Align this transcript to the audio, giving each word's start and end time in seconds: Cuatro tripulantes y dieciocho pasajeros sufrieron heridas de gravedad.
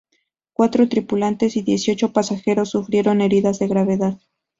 Cuatro 0.53 0.89
tripulantes 0.89 1.55
y 1.57 1.61
dieciocho 1.61 2.11
pasajeros 2.11 2.71
sufrieron 2.71 3.21
heridas 3.21 3.59
de 3.59 3.67
gravedad. 3.67 4.19